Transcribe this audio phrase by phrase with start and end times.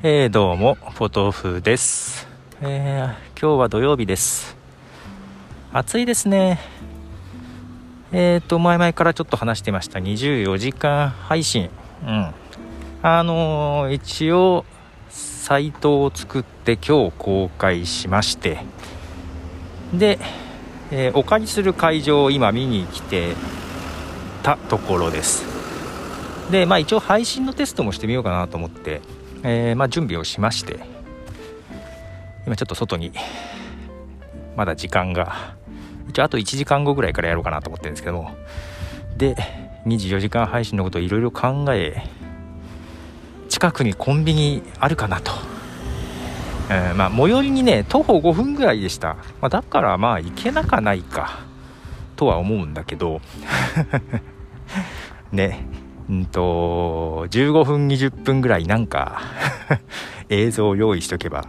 [0.00, 2.28] えー、どうも、ポトフです、
[2.60, 4.56] えー、今日は土曜日です。
[5.72, 6.60] 暑いですね。
[8.12, 11.68] えっ、ー、と、前々からちょっと話してました24時間配信。
[12.06, 12.32] うん。
[13.02, 14.64] あのー、一応、
[15.08, 18.60] サイトを作って今日公開しまして、
[19.92, 20.20] で、
[20.92, 23.34] えお借りする会場を今見に来て
[24.44, 25.44] たところです。
[26.52, 29.00] で、まあ一応配信のテストもしてみようかなと思って、
[29.42, 30.80] えー、まあ、準備をしまして
[32.46, 33.12] 今ちょっと外に
[34.56, 35.54] まだ時間が
[36.08, 38.30] 一応あと1時間後ぐらいからやろうかなと思ってるんですけども
[39.16, 39.36] で
[39.86, 42.02] 24時間配信のことをいろいろ考え
[43.48, 45.32] 近くにコンビニあるかなと、
[46.70, 51.40] えー、まあ、最寄りにね徒歩5分ぐらいでした、まあ、だからまあ行けなかないか
[52.16, 53.20] とは思うんだけど。
[55.30, 55.87] ね。
[56.08, 59.20] うんと、15分、20分ぐらいなんか
[60.30, 61.46] 映像を用意しとけば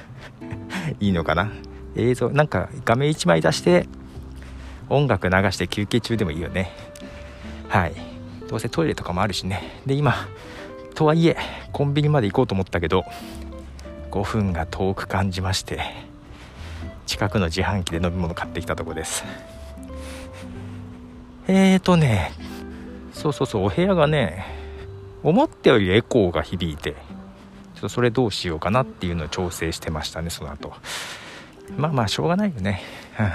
[1.00, 1.50] いいのかな？
[1.96, 3.86] 映像、なんか画面1枚出して、
[4.88, 6.70] 音楽流して休憩中でもいいよね。
[7.68, 7.92] はい。
[8.48, 9.80] どうせトイレとかもあるしね。
[9.86, 10.14] で、今、
[10.94, 11.36] とはいえ、
[11.72, 13.04] コンビニまで行こうと思ったけど、
[14.10, 15.80] 5分が遠く感じまして、
[17.06, 19.24] 近くの自販機で飲み物買ってきたとこです。
[21.48, 22.32] えーとね、
[23.26, 24.44] そうそうそうお部屋がね
[25.22, 26.94] 思ったよりエコーが響いて
[27.74, 30.72] ちょっとそれどうしようかなっていうのを調整してましたねその後。
[31.76, 32.80] まあまあしょうがないよね。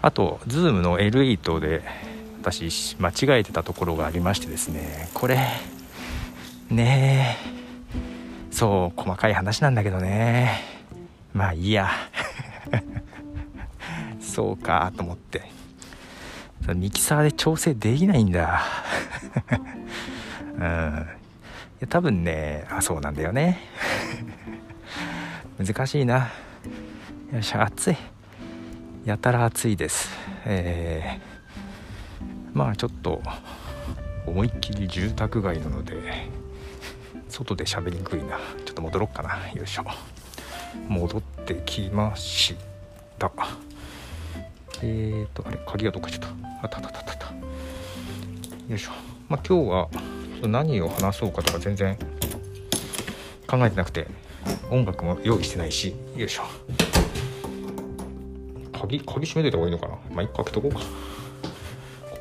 [0.00, 1.82] あと Zoom の L8 で
[2.40, 5.10] 私間違えてたところがありましてですね。
[5.12, 5.38] これ
[6.70, 7.36] ね
[8.50, 8.50] え。
[8.50, 10.62] そう細かい話なんだけどね。
[11.34, 11.90] まあいいや。
[14.20, 15.63] そうかと思って。
[16.72, 18.62] ミキサーで調整できないんだ。
[20.56, 20.62] うん。
[20.62, 20.64] い
[21.80, 23.60] や多分ねあそうなんだよね。
[25.62, 26.30] 難しいな。
[27.32, 27.96] よいしょ暑い。
[29.04, 30.08] やたら暑いです。
[30.46, 33.20] えー、まあちょっと
[34.26, 36.30] 思いっきり住宅街なので
[37.28, 38.38] 外で喋りにくいな。
[38.64, 39.50] ちょっと戻ろっかな。
[39.52, 39.84] よいしょ。
[40.88, 42.54] 戻ってきまし
[43.18, 43.30] た。
[44.82, 47.26] えーとあれ鍵がどっかちょっとあたたたたた。
[47.26, 47.34] よ
[48.74, 48.92] いしょ。
[49.28, 49.88] まあ今日は
[50.48, 51.94] 何を話そうかとか全然
[53.46, 54.06] 考えてなくて
[54.70, 55.94] 音楽も用意してないし。
[56.16, 56.44] よいしょ。
[58.72, 59.94] 鍵鍵閉めといた方がいいのかな？
[60.10, 60.78] まあ一個開けとこうか。
[60.78, 60.84] こ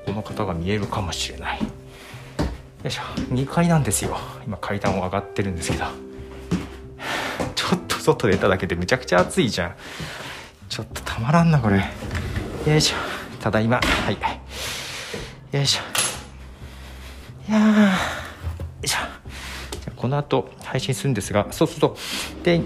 [0.07, 1.61] この方が見えるかもしれない。
[1.61, 1.67] よ
[2.83, 3.03] いしょ。
[3.33, 4.17] 2階なんですよ。
[4.45, 5.85] 今階段を上がってるんですけど。
[7.55, 9.75] ちょっと外出ただけでむちゃくちゃ暑いじゃん。
[10.67, 11.77] ちょっとたまらんなこれ。
[12.67, 13.12] よいしょ。
[13.43, 13.81] ただいま。
[13.81, 14.17] はい。
[15.51, 15.81] よいしょ。
[17.49, 17.81] いやー。
[17.83, 17.89] よ
[18.83, 18.99] いしょ。
[19.97, 21.47] この後配信するんですが。
[21.51, 21.87] そうそうそ
[22.41, 22.61] うで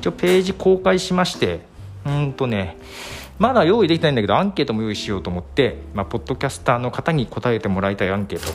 [0.00, 1.58] 一応ページ公開しまして。
[2.06, 2.76] うんとね
[3.40, 8.46] まだ用意できないんだけどアンケートも用意しようと思って、まあ、ポッドキャスターの方に答えてもらいたいアンケート。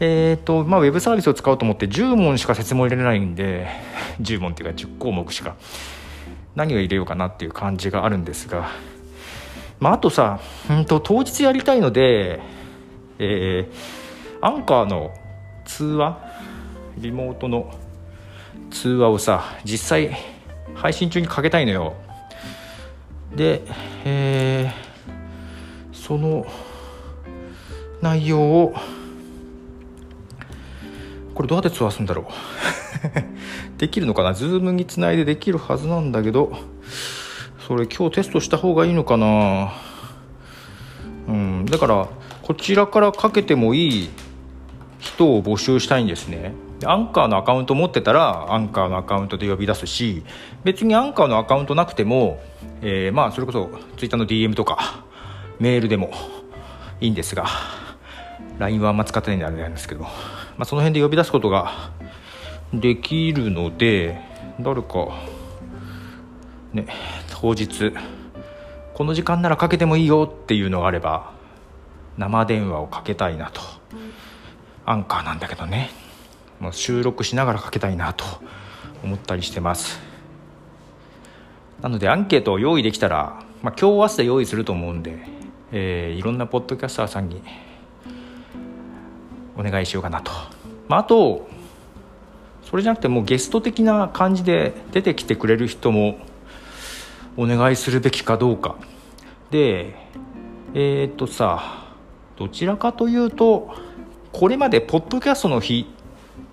[0.00, 3.68] えーとまあ、ウェブサービスを使おうと思って10問しか説明入れないんで
[4.22, 5.54] 10問っていうか10項目しか
[6.54, 8.95] 何を入れようかなっていう感じがあるんですが。
[9.78, 12.40] まあ、あとさ、うんと、当日やりたいので、
[13.18, 15.12] えー、アンカーの
[15.64, 16.18] 通話
[16.98, 17.74] リモートの
[18.70, 20.16] 通話をさ実際
[20.74, 21.94] 配信中にかけたいのよ。
[23.34, 23.62] で、
[24.04, 26.46] えー、その
[28.00, 28.74] 内容を
[31.34, 32.24] これどうやって通話するんだろう。
[33.78, 34.32] できるのかな？
[34.32, 36.56] ズームにつないでできるはずなんだけど
[37.66, 39.72] それ今日テストした方がいいのかな？
[41.26, 41.66] うん。
[41.66, 42.08] だから
[42.42, 44.10] こちらからかけてもいい
[45.00, 46.54] 人を募集したいんですね。
[46.84, 50.22] アンカーのアカウント持ってたらアンカーのアカウントで呼び出すし
[50.62, 52.38] 別にアンカーのアカウントなくても、
[52.82, 55.04] えー、まあそれこそ Twitter の DM とか
[55.58, 56.12] メールでも
[57.00, 57.46] いいんですが
[58.58, 60.10] LINE はあんま使ってないんであれなんですけど、ま
[60.60, 61.90] あ、その辺で呼び出すことが
[62.74, 64.20] できるので
[64.60, 65.08] 誰か
[66.72, 66.86] ね
[67.40, 67.92] 当日
[68.94, 71.32] この時間ならかけてもいいよっていうのがあれば
[72.16, 73.60] 生電話をかけたいなと。
[74.86, 75.90] アンカーなんだけどね。
[76.60, 78.24] もう収録しながらかけたいなと
[79.04, 80.00] 思ったりしてます。
[81.82, 85.18] なのでアンケートを用意できたら、まあ、今日明日で用意すると思うんで、
[85.72, 87.42] えー、いろんなポッドキャスターさんに
[89.58, 90.32] お願いしようかなと、
[90.88, 91.46] まあ、あと
[92.62, 96.18] それじゃなくてもうゲスト的な感じで出てきてくれる人も
[97.36, 98.76] お願いするべきかどうか。
[99.50, 99.94] で
[100.74, 101.86] えっ、とさ
[102.36, 103.74] どちらかというと
[104.32, 105.86] これまでポッドキャストの日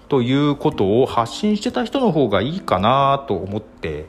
[0.07, 4.05] ということを発信してた人の方がいいかなと思って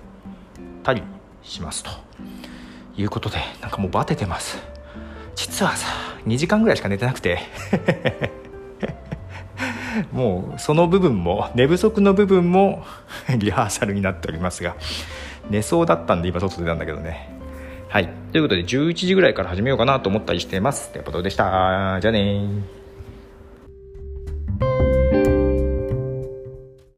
[0.83, 1.03] たり
[1.43, 1.91] しますと。
[2.97, 4.59] いうことでなんかもうバテてます。
[5.35, 5.89] 実はさ
[6.27, 7.41] 2時間ぐらいしか寝てなくて。
[10.13, 12.85] もうその部分も寝不足の部分も
[13.39, 14.77] リハーサルになっておりますが。
[15.51, 17.29] 寝そうだったんで今外出たんだけどね。
[17.89, 18.09] はい。
[18.33, 20.91] ということで11時ぐらいから始めようかなと思ったりしてます。
[20.91, 21.99] ということでした。
[22.01, 22.49] じゃあね